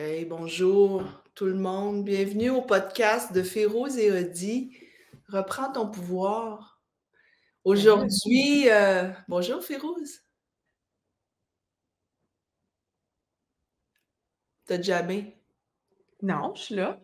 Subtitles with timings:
[0.00, 1.02] Hey, bonjour
[1.34, 2.04] tout le monde.
[2.04, 4.72] Bienvenue au podcast de Férouz et Audi.
[5.26, 6.80] Reprends ton pouvoir.
[7.64, 10.20] Aujourd'hui, euh, bonjour Férouz.
[14.66, 15.36] T'as jamais?
[16.22, 17.00] Non, je suis là.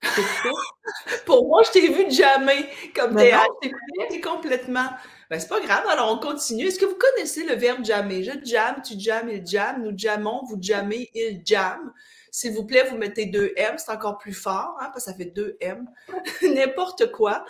[1.26, 3.60] Pour moi, je t'ai vu jamais comme théâtre.
[4.08, 4.88] T'es complètement.
[5.28, 6.64] Ben, c'est pas grave, alors on continue.
[6.64, 8.24] Est-ce que vous connaissez le verbe jammer?
[8.24, 11.92] Je jamme, tu jammes, il jamme, nous jammons, vous jammez, il jamme.
[12.34, 15.14] S'il vous plaît, vous mettez deux M, c'est encore plus fort, hein, parce que ça
[15.14, 15.86] fait deux M.
[16.42, 17.44] N'importe quoi.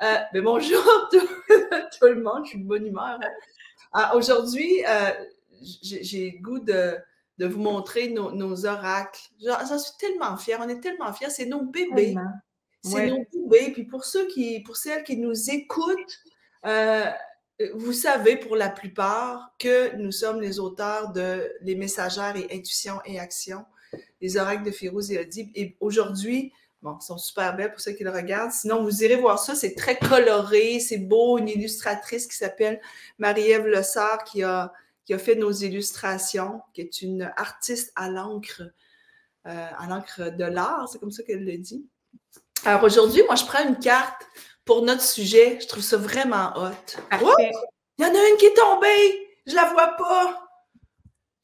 [0.00, 1.18] Euh, mais bonjour tout,
[1.98, 3.18] tout, le monde, je suis de bonne humeur.
[3.20, 3.28] Hein.
[3.92, 5.10] Ah, aujourd'hui, euh,
[5.82, 6.96] j'ai le goût de,
[7.38, 9.20] de, vous montrer nos, nos oracles.
[9.40, 12.14] J'en suis tellement fière, on est tellement fiers, c'est nos bébés.
[12.84, 13.72] C'est nos bébés.
[13.72, 16.20] Puis pour ceux qui, pour celles qui nous écoutent,
[16.64, 17.10] euh,
[17.74, 23.00] vous savez pour la plupart que nous sommes les auteurs de Les messagères et intuition
[23.04, 23.64] et action,
[24.20, 25.50] les oracles de Férouz et Audi.
[25.54, 28.52] Et aujourd'hui, bon, ils sont super belles pour ceux qui le regardent.
[28.52, 31.38] Sinon, vous irez voir ça, c'est très coloré, c'est beau.
[31.38, 32.80] Une illustratrice qui s'appelle
[33.18, 34.72] Marie-Ève Lessard qui a,
[35.04, 38.62] qui a fait nos illustrations, qui est une artiste à l'encre,
[39.46, 41.86] euh, à l'encre de l'art, c'est comme ça qu'elle le dit.
[42.64, 44.22] Alors aujourd'hui, moi, je prends une carte
[44.64, 45.58] pour notre sujet.
[45.60, 47.00] Je trouve ça vraiment hot.
[47.98, 49.28] Il y en a une qui est tombée.
[49.46, 50.47] Je la vois pas.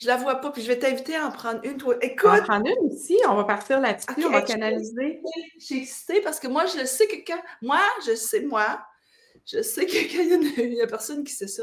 [0.05, 1.79] Je la vois pas, puis je vais t'inviter à en prendre une.
[1.79, 1.97] Toi.
[2.03, 2.27] Écoute.
[2.27, 3.17] On va en prendre une aussi.
[3.27, 4.27] On va partir là-dessus.
[4.27, 5.23] on va canaliser.
[5.59, 7.41] Je suis excitée parce que moi, je sais que quand.
[7.63, 8.85] Moi, je sais, moi,
[9.47, 11.47] je sais que quand il y en a une, il y a personne qui sait
[11.47, 11.63] ça.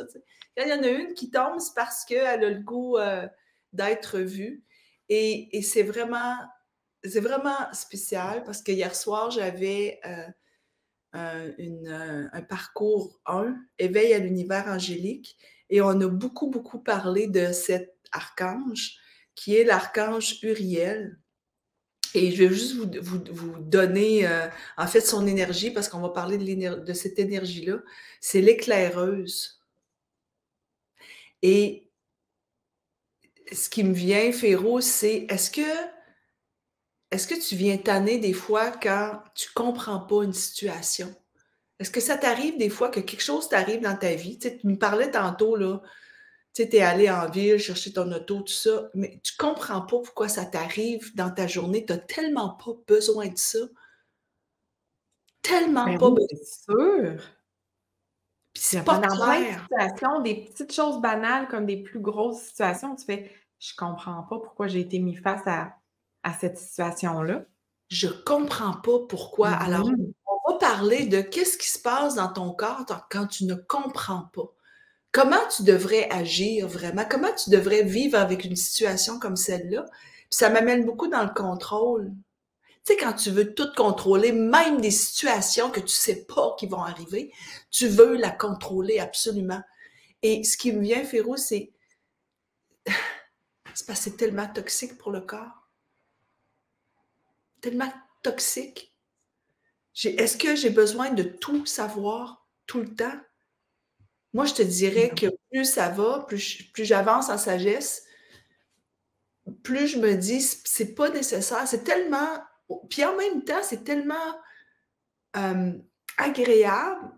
[0.57, 3.27] Quand il y en a une qui tombe, c'est parce qu'elle a le goût euh,
[3.73, 4.63] d'être vue.
[5.07, 6.35] Et, et c'est vraiment.
[7.03, 10.27] C'est vraiment spécial parce que hier soir, j'avais euh,
[11.13, 15.37] un, une, un parcours 1, éveil à l'univers angélique,
[15.69, 18.97] et on a beaucoup, beaucoup parlé de cet archange
[19.35, 21.19] qui est l'archange Uriel.
[22.13, 26.37] Et je vais juste vous, donner euh, en fait son énergie parce qu'on va parler
[26.37, 27.77] de, de cette énergie-là.
[28.19, 29.61] C'est l'éclaireuse.
[31.41, 31.89] Et
[33.51, 35.61] ce qui me vient, Féro, c'est est-ce que
[37.11, 41.13] est-ce que tu viens tanner des fois quand tu ne comprends pas une situation?
[41.77, 44.39] Est-ce que ça t'arrive des fois que quelque chose t'arrive dans ta vie?
[44.39, 45.81] Tu, me parlais tantôt, là,
[46.53, 49.99] tu es allé en ville chercher ton auto, tout ça, mais tu ne comprends pas
[49.99, 51.85] pourquoi ça t'arrive dans ta journée.
[51.85, 53.59] Tu n'as tellement pas besoin de ça.
[55.41, 56.27] Tellement ben pas besoin.
[56.43, 57.21] C'est sûr.
[58.53, 59.61] Puis c'est pas clair.
[59.63, 64.39] Situations, des petites choses banales comme des plus grosses situations, tu fais je comprends pas
[64.39, 65.75] pourquoi j'ai été mis face à
[66.23, 67.45] à cette situation-là?
[67.89, 69.49] Je comprends pas pourquoi.
[69.49, 70.13] Alors, mm-hmm.
[70.25, 74.29] on va parler de qu'est-ce qui se passe dans ton corps quand tu ne comprends
[74.33, 74.53] pas.
[75.11, 77.05] Comment tu devrais agir vraiment?
[77.09, 79.85] Comment tu devrais vivre avec une situation comme celle-là?
[80.29, 82.11] Ça m'amène beaucoup dans le contrôle.
[82.85, 86.67] Tu sais, quand tu veux tout contrôler, même des situations que tu sais pas qui
[86.67, 87.31] vont arriver,
[87.69, 89.61] tu veux la contrôler absolument.
[90.23, 91.71] Et ce qui me vient, Féro, c'est...
[93.73, 95.61] C'est parce c'est tellement toxique pour le corps
[97.61, 98.93] tellement toxique.
[100.03, 103.19] Est-ce que j'ai besoin de tout savoir tout le temps?
[104.33, 108.05] Moi, je te dirais que plus ça va, plus, plus j'avance en sagesse,
[109.63, 111.67] plus je me dis, c'est pas nécessaire.
[111.67, 112.39] C'est tellement.
[112.89, 114.15] Puis en même temps, c'est tellement
[116.17, 117.11] agréable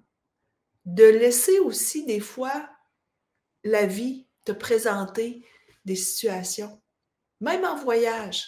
[0.86, 2.70] de laisser aussi des fois
[3.64, 5.46] la vie te présenter
[5.86, 6.82] des situations,
[7.40, 8.48] même en voyage.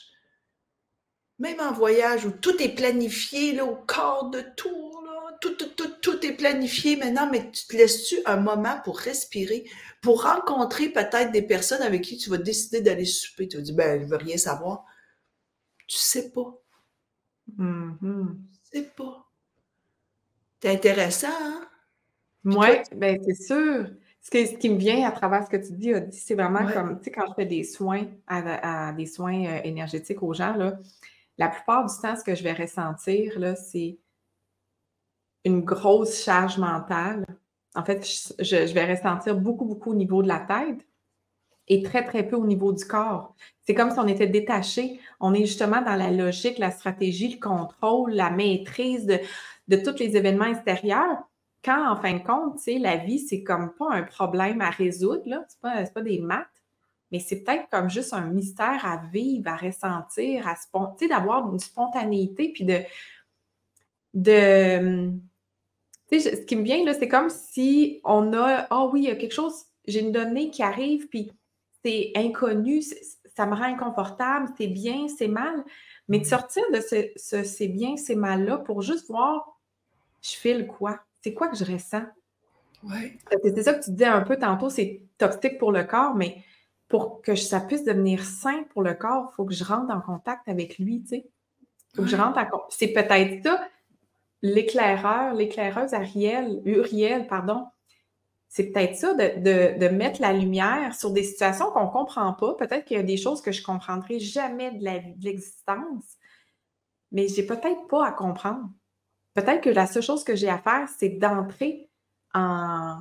[1.38, 4.85] Même en voyage où tout est planifié, là, au corps de tour, là,
[5.46, 9.70] tout, tout, tout, tout est planifié maintenant, mais tu te laisses-tu un moment pour respirer,
[10.02, 13.48] pour rencontrer peut-être des personnes avec qui tu vas décider d'aller souper?
[13.48, 14.86] Tu vas dire, ben, je veux rien savoir.
[15.88, 16.60] Tu sais pas.
[17.58, 18.36] Mm-hmm.
[18.72, 19.30] Tu sais pas.
[20.62, 21.68] C'est intéressant, hein?
[22.46, 23.88] Oui, ben, c'est sûr.
[24.22, 27.06] Ce, ce, qui me vient à travers ce que tu dis, c'est vraiment comme, tu
[27.06, 30.80] sais, quand je fais des soins, à, des soins euh, énergétiques aux gens, là,
[31.38, 34.00] la plupart du temps, ce que je vais ressentir, là, c'est
[35.46, 37.26] une grosse charge mentale.
[37.76, 38.06] En fait,
[38.40, 40.86] je, vais ressentir beaucoup, beaucoup au niveau de la tête
[41.68, 43.36] et très, très peu au niveau du corps.
[43.62, 45.00] C'est comme si on était détaché.
[45.20, 50.18] On est justement dans la logique, la stratégie, le contrôle, la maîtrise de, tous les
[50.18, 51.24] événements extérieurs.
[51.64, 55.68] Quand, en fin de compte, la vie, c'est comme pas un problème à résoudre, ce
[55.68, 56.48] n'est pas, des maths
[57.12, 60.56] mais c'est peut-être comme juste un mystère à vivre, à ressentir, à
[61.08, 62.80] d'avoir une spontanéité, puis de.
[64.16, 65.14] de
[66.12, 68.68] ce qui me vient, là, c'est comme si on a.
[68.70, 71.32] Ah oh oui, il y a quelque chose, j'ai une donnée qui arrive, puis
[71.84, 72.82] c'est inconnu,
[73.36, 75.64] ça me rend inconfortable, c'est bien, c'est mal.
[76.08, 79.60] Mais de sortir de ce, ce c'est bien, c'est mal-là pour juste voir,
[80.22, 81.00] je file quoi?
[81.22, 82.04] C'est quoi que je ressens?
[82.84, 83.18] Ouais.
[83.44, 86.44] C'est ça que tu disais un peu tantôt, c'est toxique pour le corps, mais
[86.88, 90.02] pour que ça puisse devenir sain pour le corps, il faut que je rentre en
[90.02, 91.26] contact avec lui, tu sais.
[91.96, 93.68] Faut que je rentre en C'est peut-être ça,
[94.46, 97.68] l'éclaireur, l'éclaireuse Ariel, Uriel, pardon.
[98.48, 102.54] C'est peut-être ça, de, mettre la lumière sur des situations qu'on ne comprend pas.
[102.54, 104.84] Peut-être qu'il y a des choses que je ne comprendrai jamais de
[105.24, 106.06] l'existence,
[107.12, 108.70] mais je n'ai peut-être pas à comprendre.
[109.34, 111.90] Peut-être que la seule chose que j'ai à faire, c'est d'entrer
[112.34, 113.00] en,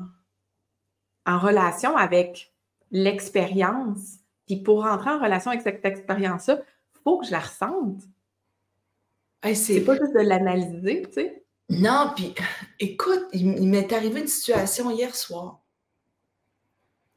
[1.27, 2.53] en relation avec
[2.91, 4.19] l'expérience.
[4.47, 8.03] Puis pour rentrer en relation avec cette expérience-là, il faut que je la ressente.
[9.53, 11.45] C'est pas juste de l'analyser, tu sais.
[11.71, 12.35] Non, puis
[12.79, 15.63] écoute, il, m'est arrivé une situation hier soir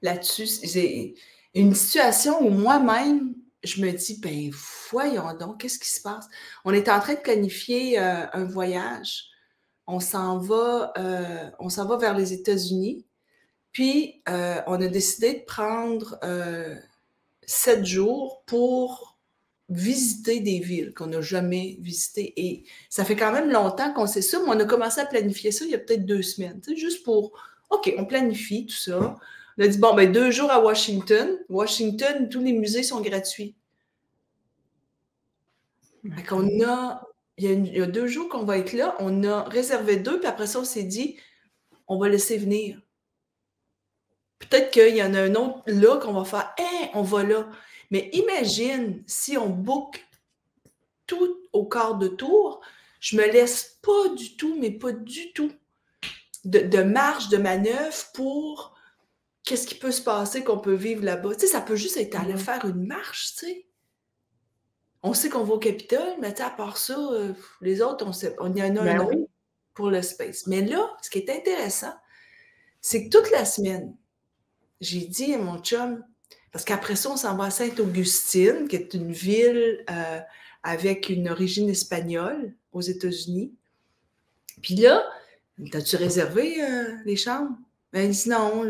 [0.01, 0.47] là-dessus.
[0.47, 1.15] C'est
[1.53, 4.49] une situation où moi-même, je me dis, ben
[4.91, 6.27] voyons donc, qu'est-ce qui se passe?
[6.63, 9.25] On est en train de planifier euh, un voyage.
[9.85, 13.05] On s'en va, euh, on s'en va vers les États-Unis.
[13.73, 16.19] Puis, euh, on a décidé de prendre
[17.45, 19.16] sept jours pour
[19.69, 22.33] visiter des villes qu'on n'a jamais visitées.
[22.37, 25.51] Et ça fait quand même longtemps qu'on sait ça, mais on a commencé à planifier
[25.51, 27.33] ça il y a peut-être deux semaines, juste pour,
[27.69, 29.17] OK, on planifie tout ça.
[29.57, 31.37] On a dit, bon, ben deux jours à Washington.
[31.49, 33.55] Washington, tous les musées sont gratuits.
[36.15, 37.01] Fait qu'on a,
[37.37, 40.47] il y, a deux jours qu'on va être là, on a réservé deux, puis après
[40.47, 41.17] ça, on s'est dit,
[41.87, 42.79] on va laisser venir.
[44.39, 47.49] Peut-être qu'il y en a un autre là qu'on va faire, hein, on va là.
[47.91, 50.05] Mais imagine si on book
[51.05, 52.61] tout au quart de tour,
[52.99, 55.51] je me laisse pas du tout, mais pas du tout,
[56.43, 58.75] de, marge de manœuvre pour
[59.43, 61.35] qu'est-ce qui peut se passer, qu'on peut vivre là-bas.
[61.35, 62.37] Tu sais, ça peut juste être aller mm-hmm.
[62.37, 63.67] faire une marche, tu sais.
[65.03, 68.35] On sait qu'on va au Capitole, mais à part ça, euh, les autres, on sait,
[68.39, 69.25] on y en a un ben
[69.73, 70.47] pour le space.
[70.47, 71.93] Mais là, ce qui est intéressant,
[72.81, 73.95] c'est que toute la semaine,
[74.81, 76.03] j'ai dit à mon chum,
[76.51, 80.19] parce qu'après ça, on s'en va à Sainte-Augustine, qui est une ville euh,
[80.63, 83.53] avec une origine espagnole aux États-Unis.
[84.61, 85.03] Puis là,
[85.71, 87.55] t'as-tu réservé euh, les chambres?
[87.93, 88.63] Ben, dit non.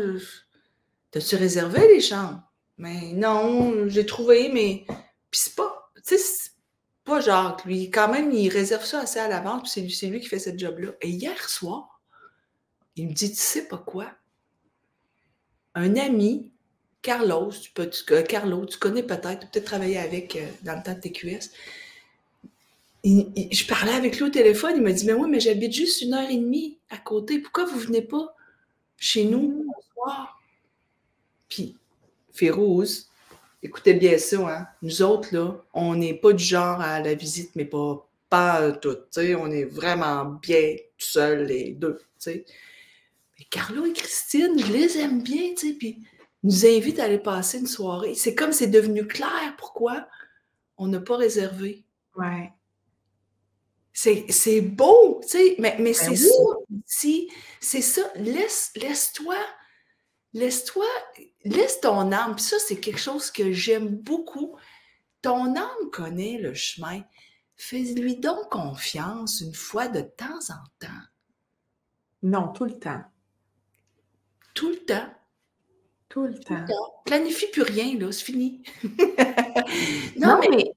[1.10, 2.42] T'as-tu réservé les chambres?
[2.76, 4.84] Mais ben, non, j'ai trouvé, mais.
[5.30, 5.90] Puis c'est pas.
[5.96, 6.50] Tu sais, c'est
[7.04, 7.90] pas Jacques, lui.
[7.90, 10.38] Quand même, il réserve ça assez à l'avance, puis c'est lui, c'est lui qui fait
[10.38, 10.92] ce job-là.
[11.00, 12.00] Et hier soir,
[12.96, 14.12] il me dit, tu sais pas quoi?
[15.74, 16.52] Un ami
[17.02, 20.76] Carlos, tu peux, tu, Carlo, tu connais peut-être, tu as peut-être travaillé avec euh, dans
[20.76, 21.50] le temps de TQS.
[23.04, 26.14] je parlais avec lui au téléphone, il m'a dit Mais oui, mais j'habite juste une
[26.14, 27.38] heure et demie à côté.
[27.38, 28.34] Pourquoi vous ne venez pas
[28.96, 30.40] chez nous ce soir?
[31.48, 31.76] Puis,
[32.32, 33.08] Férouz,
[33.62, 34.66] écoutez bien ça, hein?
[34.82, 38.96] Nous autres, là, on n'est pas du genre à la visite, mais pas, pas tout.
[39.16, 42.00] On est vraiment bien tout seuls, les deux.
[42.18, 42.44] sais.
[43.38, 45.72] Mais Carlo et Christine, je les aime bien, tu sais.
[45.74, 46.02] Puis
[46.42, 48.14] nous invite à aller passer une soirée.
[48.14, 50.06] C'est comme c'est devenu clair pourquoi
[50.76, 51.84] on n'a pas réservé.
[52.16, 52.52] Ouais.
[53.92, 56.34] C'est beau, tu sais, mais, mais ben c'est ça
[56.88, 57.30] si
[57.60, 58.02] c'est ça.
[58.16, 59.36] Laisse, laisse-toi,
[60.32, 60.86] laisse-toi,
[61.44, 62.34] laisse ton âme.
[62.34, 64.56] Puis ça, c'est quelque chose que j'aime beaucoup.
[65.22, 67.02] Ton âme connaît le chemin.
[67.56, 71.02] Fais-lui donc confiance une fois de temps en temps.
[72.22, 73.02] Non, tout le temps.
[74.54, 75.12] Tout le temps.
[76.08, 76.64] Tout le temps.
[77.04, 78.62] Planifie plus rien, là, c'est fini.
[80.18, 80.72] non, mais,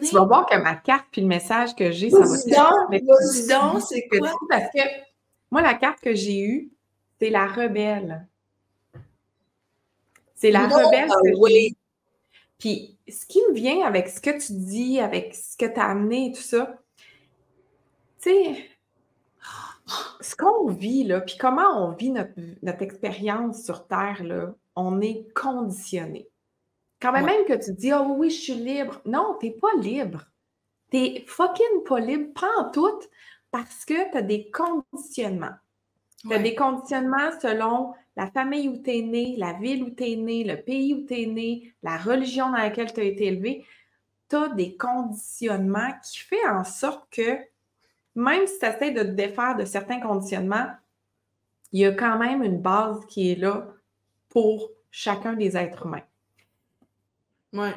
[0.00, 3.86] tu vas voir que ma carte puis le message que j'ai, ça va être.
[3.86, 4.32] c'est quoi?
[4.50, 4.80] Parce que
[5.50, 6.70] moi, la carte que j'ai eue,
[7.20, 8.26] c'est la rebelle.
[10.34, 11.76] C'est la rebelle que oui.
[12.58, 15.86] Puis, ce qui me vient avec ce que tu dis, avec ce que tu as
[15.86, 16.78] amené et tout ça,
[18.20, 18.70] tu sais,
[20.20, 25.00] ce qu'on vit, là, puis comment on vit notre, notre expérience sur Terre, là, on
[25.00, 26.28] est conditionné.
[27.00, 29.00] Quand même, que tu dis, oh oui, je suis libre.
[29.04, 30.22] Non, tu n'es pas libre.
[30.90, 33.00] Tu es fucking pas libre, pas en tout,
[33.50, 35.54] parce que tu as des conditionnements.
[36.22, 40.04] Tu as des conditionnements selon la famille où tu es né, la ville où tu
[40.04, 43.26] es né, le pays où tu es né, la religion dans laquelle tu as été
[43.26, 43.66] élevé.
[44.30, 47.38] Tu as des conditionnements qui font en sorte que
[48.14, 50.70] même si tu essaies de te défaire de certains conditionnements,
[51.72, 53.73] il y a quand même une base qui est là
[54.34, 56.02] pour chacun des êtres humains.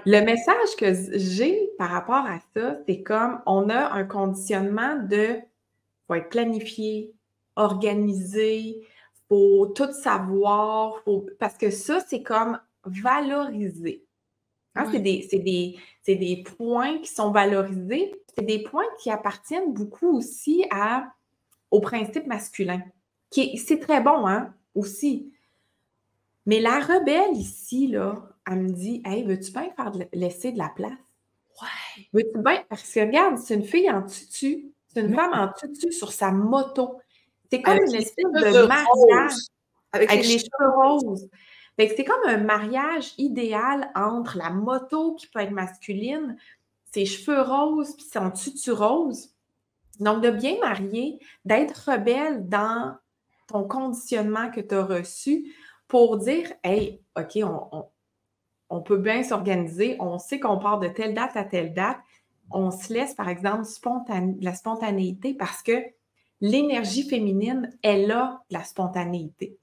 [0.06, 5.36] Le message que j'ai par rapport à ça, c'est comme on a un conditionnement de
[6.08, 7.14] faut être planifié,
[7.56, 8.82] organisé,
[9.30, 11.04] faut tout savoir,
[11.40, 14.04] parce que ça, c'est comme valoriser.
[14.76, 18.14] Hein, c'est des, des, points qui sont valorisés.
[18.36, 21.12] C'est des points qui appartiennent beaucoup aussi à,
[21.72, 22.82] au principe masculin.
[23.32, 25.34] C'est très bon, hein, aussi.
[26.48, 28.16] Mais la rebelle ici, là,
[28.50, 30.94] elle me dit Hey, veux-tu bien faire laisser de la place?
[31.62, 32.08] Ouais.
[32.14, 32.64] Veux-tu bien?
[32.70, 36.32] Parce que regarde, c'est une fille en tutu, c'est une femme en tutu sur sa
[36.32, 37.00] moto.
[37.52, 39.34] C'est comme une espèce de mariage
[39.92, 41.30] avec, les, cheveux roses.
[41.78, 46.38] c'est comme un mariage idéal entre la moto qui peut être masculine,
[46.92, 49.30] ses cheveux roses puis son tutu rose.
[50.00, 52.96] Donc, de bien marier, d'être rebelle dans
[53.48, 55.54] ton conditionnement que tu as reçu
[55.88, 57.40] pour dire Hey, OK,
[58.70, 61.98] on, peut bien s'organiser, on sait qu'on part de telle date à telle date,
[62.52, 63.68] on se laisse, par exemple,
[64.42, 65.84] la spontanéité parce que
[66.42, 69.58] l'énergie féminine, elle a la spontanéité.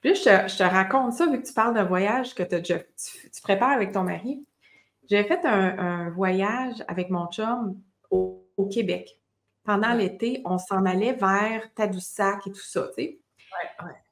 [0.00, 2.74] Puis je, te raconte ça, vu que tu parles d'un voyage que tu,
[3.42, 4.44] prépares avec ton mari.
[5.08, 7.80] J'ai fait un, voyage avec mon chum
[8.10, 8.40] au,
[8.70, 9.18] Québec.
[9.64, 13.18] Pendant l'été, on s'en allait vers Tadoussac et tout ça, tu sais.
[13.50, 14.03] Ouais, ouais.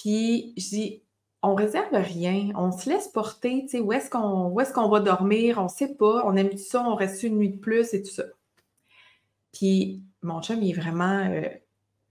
[0.00, 1.02] Puis je dis,
[1.42, 5.00] on réserve rien, on se laisse porter, tu sais, où est-ce qu'on est qu'on va
[5.00, 8.02] dormir, on ne sait pas, on aime ça, on reste une nuit de plus et
[8.02, 8.24] tout ça.
[9.52, 11.42] Puis mon chum, il est vraiment, euh,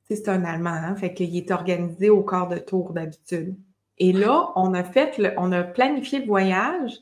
[0.08, 3.55] c'est un Allemand, hein, fait qu'il est organisé au quart de tour d'habitude.
[3.98, 6.93] Et là, on a fait, le, on a planifié le voyage.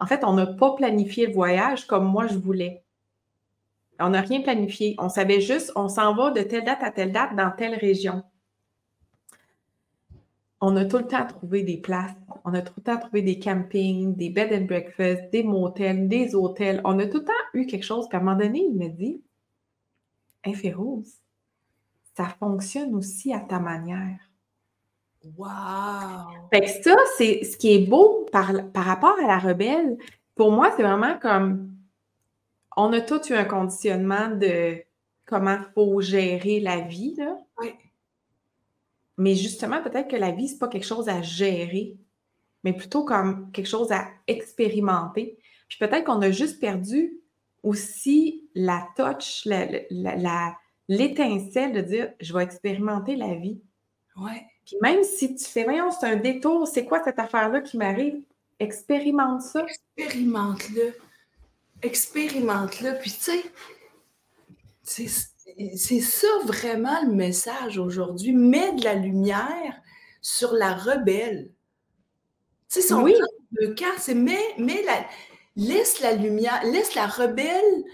[0.00, 2.82] En fait, on n'a pas planifié le voyage comme moi je voulais.
[4.00, 4.94] On n'a rien planifié.
[4.98, 8.22] On savait juste, on s'en va de telle date à telle date dans telle région.
[10.64, 12.14] On a tout le temps trouvé des places.
[12.44, 16.36] On a tout le temps trouvé des campings, des bed and breakfast, des motels, des
[16.36, 16.80] hôtels.
[16.84, 18.08] On a tout le temps eu quelque chose.
[18.08, 19.20] Puis à un moment donné, il me dit
[20.44, 21.14] Inférose,
[22.16, 24.20] ça fonctionne aussi à ta manière.
[25.36, 26.48] Wow!
[26.52, 29.96] Fait que ça, c'est ce qui est beau par, par rapport à la rebelle.
[30.36, 31.72] Pour moi, c'est vraiment comme
[32.76, 34.80] on a tous eu un conditionnement de
[35.26, 37.16] comment il faut gérer la vie.
[37.16, 37.36] Là.
[37.58, 37.72] Oui.
[39.18, 41.96] Mais justement, peut-être que la vie, ce n'est pas quelque chose à gérer,
[42.64, 45.38] mais plutôt comme quelque chose à expérimenter.
[45.68, 47.18] Puis peut-être qu'on a juste perdu
[47.62, 49.46] aussi la touch,
[50.88, 53.60] l'étincelle de dire je vais expérimenter la vie.
[54.16, 54.46] Ouais.
[54.66, 58.22] Puis même si tu fais, voyons, c'est un détour, c'est quoi cette affaire-là qui m'arrive?
[58.58, 59.64] Expérimente ça.
[59.96, 60.94] Expérimente-le.
[61.82, 62.98] Expérimente-le.
[63.00, 63.32] Puis tu
[64.82, 65.31] sais,
[65.76, 68.32] c'est ça vraiment le message aujourd'hui.
[68.32, 69.80] Mets de la lumière
[70.20, 71.50] sur la rebelle.
[72.68, 73.14] Tu sais, son oui.
[73.60, 75.04] de cas, c'est mets, mets la,
[75.56, 77.84] Laisse la lumière, laisse la rebelle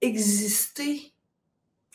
[0.00, 1.12] exister.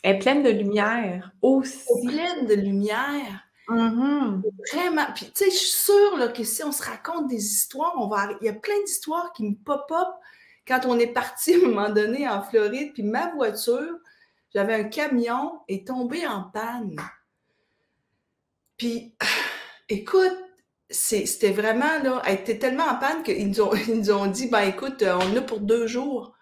[0.02, 1.80] Elle est pleine de lumière aussi.
[1.88, 3.48] Elle est pleine de lumière.
[3.68, 4.42] Mm-hmm.
[4.72, 5.06] Vraiment.
[5.14, 8.28] Puis, tu sais, je suis sûre que si on se raconte des histoires, on va...
[8.42, 10.08] il y a plein d'histoires qui me pop-up
[10.68, 13.96] quand on est parti à un moment donné en Floride, puis ma voiture,
[14.54, 16.96] j'avais un camion, est tombé en panne.
[18.76, 19.16] Puis,
[19.88, 20.36] écoute,
[20.90, 25.18] c'était vraiment, là, elle était tellement en panne qu'ils nous, ont, dit, ben écoute, euh,
[25.20, 26.34] on a pour deux jours.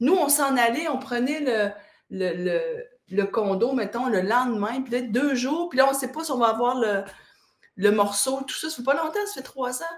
[0.00, 1.70] Nous, on s'en allait, on prenait le,
[2.10, 6.12] le, le, condo, mettons, le lendemain, puis là, deux jours, puis là, on ne sait
[6.12, 7.02] pas si on va avoir le,
[7.76, 8.68] le morceau, tout ça.
[8.68, 9.96] Ça fait pas longtemps, ça fait trois ans.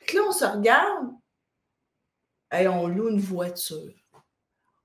[0.00, 1.10] Puis là, on se regarde,
[2.52, 3.92] et on loue une voiture.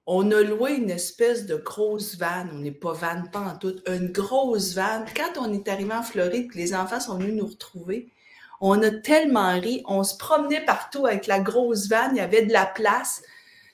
[0.07, 2.51] On a loué une espèce de grosse vanne.
[2.53, 3.75] On n'est pas vanne, pas en tout.
[3.87, 5.05] Une grosse vanne.
[5.15, 8.11] Quand on est arrivé en Floride, puis les enfants sont venus nous retrouver,
[8.61, 9.81] on a tellement ri.
[9.87, 12.11] On se promenait partout avec la grosse vanne.
[12.13, 13.23] Il y avait de la place.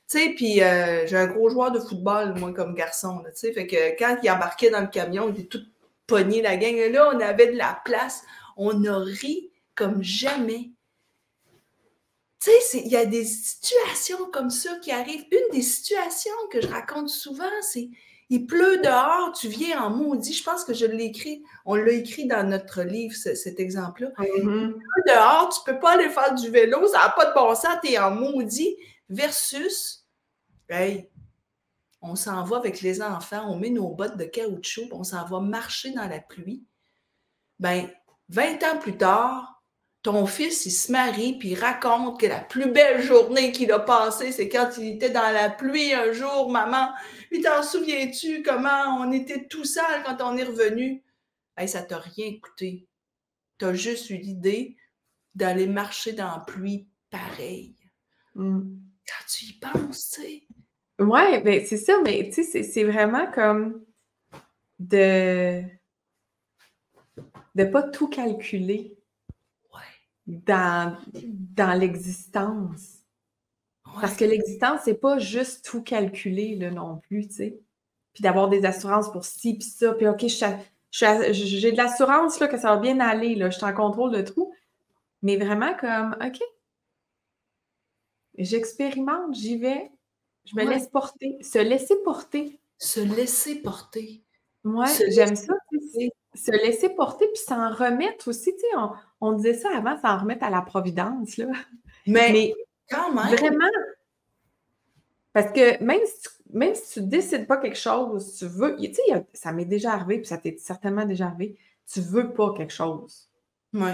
[0.10, 3.22] Tu sais, puis euh, j'ai un gros joueur de football, moi, comme garçon.
[3.26, 5.66] Tu sais, fait que quand il embarquait dans le camion, il était tout
[6.08, 6.76] pogné, la gang.
[6.76, 8.24] Et là, on avait de la place.
[8.56, 10.72] On a ri comme jamais.
[12.42, 15.26] Tu sais, il y a des situations comme ça qui arrivent.
[15.32, 17.90] Une des situations que je raconte souvent, c'est
[18.32, 20.32] il pleut dehors, tu viens en maudit.
[20.32, 24.08] Je pense que je l'ai écrit, on l'a écrit dans notre livre, cet exemple-là.
[24.18, 24.34] Mm-hmm.
[24.38, 27.34] Il pleut dehors, tu ne peux pas aller faire du vélo, ça n'a pas de
[27.34, 28.76] bon sens, tu es en maudit.
[29.10, 30.08] Versus,
[30.70, 31.10] hey,
[32.02, 35.42] on s'en va avec les enfants, on met nos bottes de caoutchouc, on s'en va
[35.42, 36.64] marcher dans la pluie.
[37.60, 37.90] Ben,
[38.30, 39.51] 20 ans plus tard,
[40.04, 43.80] ton fils, il se marie, puis il raconte que la plus belle journée qu'il a
[43.80, 46.92] passée, c'est quand il était dans la pluie un jour, maman.
[47.30, 51.04] Puis t'en souviens-tu comment on était tout seul quand on est revenu?
[51.56, 52.88] Hey, ça t'a rien coûté.
[53.60, 54.76] T'as juste eu l'idée
[55.36, 57.76] d'aller marcher dans la pluie pareil.
[58.34, 58.62] Mm.
[59.06, 60.44] Quand tu y penses, tu sais.
[61.00, 63.84] Ouais, ben c'est ça, mais tu sais, c'est vraiment comme
[64.80, 65.64] de
[67.56, 68.98] de pas tout calculer
[70.46, 70.98] dans,
[71.56, 73.00] dans l'existence.
[74.00, 77.60] Parce que l'existence, c'est pas juste tout calculer là, non plus, tu sais.
[78.14, 82.76] Puis d'avoir des assurances pour ci, puis ça, puis OK, j'ai de l'assurance que ça
[82.76, 84.54] va bien aller, là, je suis en contrôle de tout.
[85.22, 86.40] Mais vraiment comme, OK,
[88.38, 89.92] j'expérimente, j'y vais,
[90.46, 92.60] je me laisse porter, se laisser porter.
[92.78, 94.24] Se laisser porter.
[94.64, 95.54] Moi, j'aime ça.
[96.34, 98.54] Se laisser porter, puis s'en remettre aussi.
[98.54, 98.68] Tu sais,
[99.20, 101.38] on, disait ça avant, s'en remettre à la providence.
[101.38, 101.48] Là.
[102.08, 102.54] Mais,
[102.90, 103.36] quand même.
[103.36, 103.70] Vraiment.
[105.34, 108.76] Parce que même si tu, même si tu décides pas quelque chose, tu veux.
[108.78, 111.58] Tu sais, ça m'est déjà arrivé, puis ça t'est certainement déjà arrivé.
[111.92, 113.30] Tu veux pas quelque chose.
[113.74, 113.92] Oui.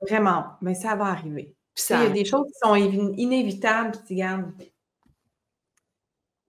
[0.00, 0.44] Vraiment.
[0.60, 1.54] Mais ça va arriver.
[1.90, 4.52] Il y a des choses qui sont inévitables, puis tu regardes.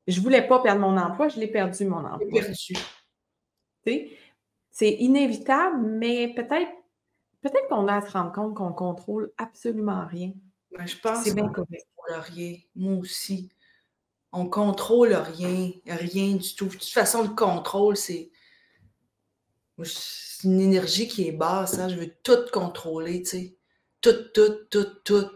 [0.08, 2.42] Je voulais pas perdre mon emploi, je l'ai perdu, mon emploi.
[3.86, 4.10] perdu.
[4.72, 6.72] C'est inévitable, mais peut-être
[7.42, 10.34] peut-être qu'on a à se rendre compte qu'on contrôle absolument rien.
[10.78, 11.76] Ben, je pense qu'on ne contrôle
[12.10, 12.56] rien.
[12.76, 13.50] Moi aussi.
[14.32, 16.66] On contrôle rien, rien du tout.
[16.66, 18.30] De toute façon, le contrôle, c'est
[20.44, 21.80] une énergie qui est basse.
[21.80, 21.90] Hein.
[21.90, 23.56] Je veux tout contrôler, tu sais.
[24.02, 25.32] Tout, tout, tout, tout.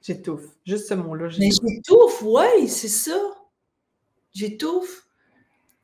[0.00, 0.56] J'étouffe.
[0.66, 1.28] Juste ce mot-là.
[1.38, 3.20] Mais j'étouffe, oui, c'est ça.
[4.32, 5.06] J'étouffe.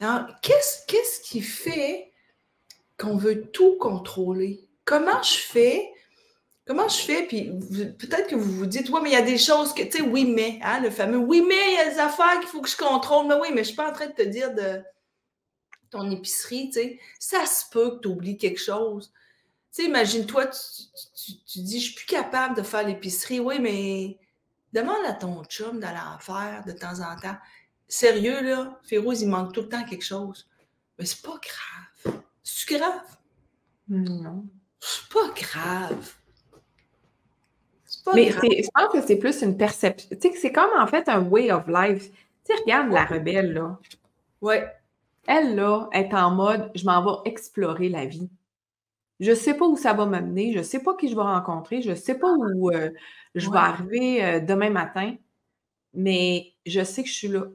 [0.01, 2.13] Qu'est-ce, qu'est-ce qui fait
[2.99, 4.67] qu'on veut tout contrôler?
[4.85, 5.91] Comment je fais?
[6.67, 7.27] Comment je fais?
[7.27, 10.03] Peut-être que vous vous dites, oui, mais il y a des choses que, tu sais,
[10.03, 12.69] oui, mais, hein, le fameux oui, mais il y a des affaires qu'il faut que
[12.69, 13.27] je contrôle.
[13.27, 14.83] Mais oui, mais je ne suis pas en train de te dire de
[15.91, 17.01] ton épicerie, tu sais.
[17.19, 19.13] Ça se peut que tu oublies quelque chose.
[19.75, 23.41] Tu sais, imagine-toi, tu, tu, dis, je suis plus capable de faire l'épicerie.
[23.41, 24.19] Oui, mais
[24.73, 27.37] demande à ton chum d'aller en faire de temps en temps.
[27.87, 30.49] Sérieux, là, Férouz, il manque tout le temps quelque chose.
[30.99, 31.84] Mais c'est pas grave.
[32.45, 33.03] C'est grave?
[33.89, 34.47] Non.
[34.81, 36.15] C'est pas grave.
[38.05, 38.43] Pas Mais grave.
[38.45, 40.09] je pense que c'est plus une perception.
[40.11, 42.11] Tu sais, c'est comme en fait un way of life.
[42.45, 43.79] Tu sais, regarde la rebelle, là.
[44.43, 44.69] Ouais.
[45.29, 48.31] Elle, là, est en mode je m'en vais explorer la vie.
[49.21, 51.23] Je ne sais pas où ça va m'amener, je ne sais pas qui je vais
[51.23, 52.91] rencontrer, je ne sais pas où euh,
[53.35, 55.17] je vais arriver euh, demain matin,
[55.95, 57.47] mais je sais que je suis là.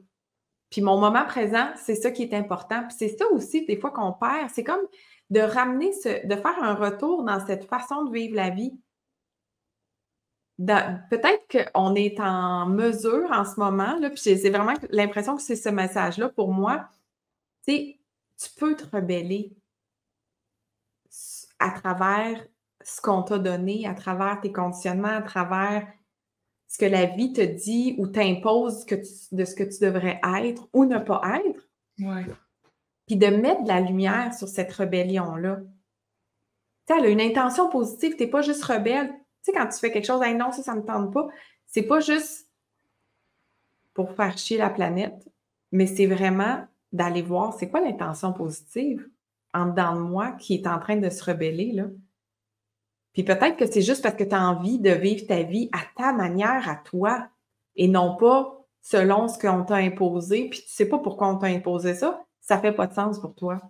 [0.70, 2.82] Puis mon moment présent, c'est ça qui est important.
[2.86, 4.50] Puis c'est ça aussi, des fois, qu'on perd.
[4.54, 4.86] C'est comme
[5.30, 8.72] de ramener, ce, de faire un retour dans cette façon de vivre la vie.
[10.58, 15.56] Peut-être qu'on est en mesure en ce moment, là, puis c'est vraiment l'impression que c'est
[15.56, 16.88] ce message-là pour moi.
[17.66, 17.96] Tu
[18.40, 19.52] tu peux te rebeller
[21.58, 22.46] à travers
[22.82, 25.86] ce qu'on t'a donné, à travers tes conditionnements, à travers
[26.70, 30.84] ce que la vie te dit ou t'impose de ce que tu devrais être ou
[30.84, 31.68] ne pas être.
[31.98, 32.24] Ouais.
[33.08, 35.62] Puis de mettre de la lumière sur cette rébellion-là.
[36.86, 39.08] Tu sais, elle a une intention positive, tu n'es pas juste rebelle.
[39.08, 41.26] Tu sais, quand tu fais quelque chose, non, ça, ça ne me tente pas,
[41.66, 42.48] c'est pas juste
[43.92, 45.28] pour faire chier la planète,
[45.72, 49.08] mais c'est vraiment d'aller voir c'est quoi l'intention positive
[49.52, 51.86] en dedans de moi qui est en train de se rebeller, là.
[53.12, 55.80] Puis peut-être que c'est juste parce que tu as envie de vivre ta vie à
[55.96, 57.28] ta manière, à toi,
[57.76, 61.48] et non pas selon ce qu'on t'a imposé, puis tu sais pas pourquoi on t'a
[61.48, 63.60] imposé ça, ça fait pas de sens pour toi.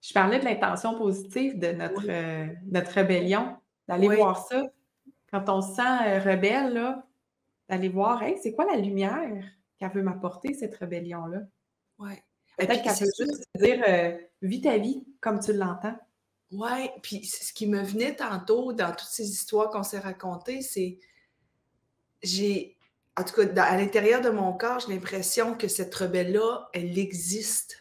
[0.00, 4.64] Je parlais de l'intention positive de notre, euh, notre rébellion, d'aller voir ça.
[5.30, 6.96] Quand on se sent euh, rebelle,
[7.68, 9.44] d'aller voir, hey, c'est quoi la lumière
[9.78, 11.40] qu'elle veut m'apporter, cette rébellion-là?
[11.98, 12.12] Oui.
[12.56, 15.96] Peut-être qu'elle veut juste dire, euh, vis ta vie comme tu l'entends.
[16.50, 20.98] Oui, puis ce qui me venait tantôt dans toutes ces histoires qu'on s'est racontées, c'est
[22.22, 22.76] j'ai,
[23.16, 27.76] en tout cas, à l'intérieur de mon corps, j'ai l'impression que cette rebelle-là, elle existe.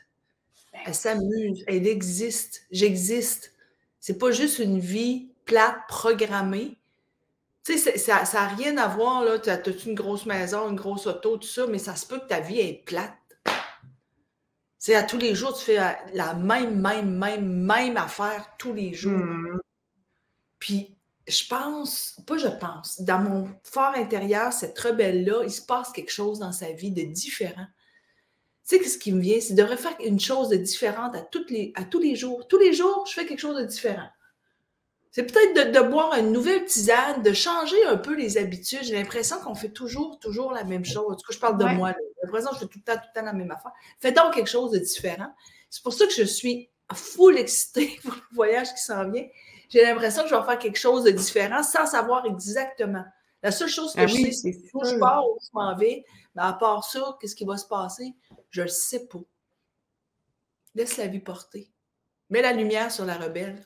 [0.73, 2.63] Ben elle s'amuse, elle existe.
[2.71, 3.53] J'existe.
[3.99, 6.77] C'est pas juste une vie plate, programmée.
[7.65, 9.39] Tu sais, ça n'a rien à voir, là.
[9.39, 12.19] Tu as, as une grosse maison, une grosse auto, tout ça, mais ça se peut
[12.19, 13.13] que ta vie est plate
[14.79, 15.79] c'est à tous les jours, tu fais
[16.13, 19.17] la même, même, même, même affaire tous les jours.
[19.17, 19.59] Mmh.
[20.59, 20.95] Puis,
[21.27, 26.11] je pense, pas je pense, dans mon fort intérieur, cette rebelle-là, il se passe quelque
[26.11, 27.65] chose dans sa vie de différent.
[28.67, 31.49] Tu sais, ce qui me vient, c'est de refaire une chose de différente à, toutes
[31.49, 32.47] les, à tous les jours.
[32.47, 34.09] Tous les jours, je fais quelque chose de différent.
[35.11, 38.83] C'est peut-être de, boire une nouvelle tisane, de changer un peu les habitudes.
[38.83, 41.05] J'ai l'impression qu'on fait toujours, toujours la même chose.
[41.09, 41.91] En tout cas, je parle de moi.
[41.91, 43.71] J'ai l'impression que je fais tout le temps, tout le temps la même affaire.
[43.99, 45.33] Fais donc quelque chose de différent.
[45.69, 49.27] C'est pour ça que je suis full excitée pour le voyage qui s'en vient.
[49.69, 53.05] J'ai l'impression que je vais faire quelque chose de différent sans savoir exactement.
[53.43, 56.05] La seule chose que ah je sais, c'est où je pars, où je m'en vais.
[56.35, 58.13] Mais à part ça, qu'est-ce qui va se passer?
[58.49, 59.19] Je ne le sais pas.
[60.75, 61.69] Laisse la vie porter.
[62.29, 63.65] Mets la lumière sur la rebelle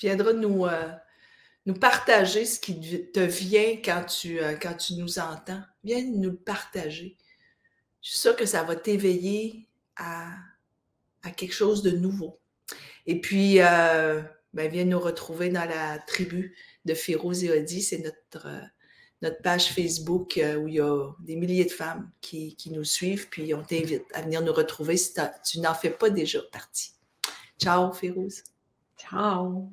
[0.00, 0.92] viendra nous, euh,
[1.66, 5.62] nous partager ce qui te vient quand tu, euh, quand tu nous entends.
[5.84, 7.16] Viens nous le partager.
[8.02, 10.32] Je suis sûre que ça va t'éveiller à,
[11.36, 12.40] quelque chose de nouveau.
[13.06, 14.22] Et puis, euh,
[14.54, 17.82] ben, viens nous retrouver dans la tribu de Férouz et Odi.
[17.82, 18.60] C'est notre, euh,
[19.20, 23.28] notre page Facebook où il y a des milliers de femmes qui, nous suivent.
[23.28, 25.12] Puis, on t'invite à venir nous retrouver si
[25.44, 26.94] tu n'en fais pas déjà partie.
[27.58, 28.44] Ciao, Férouz.
[28.96, 29.70] Ciao.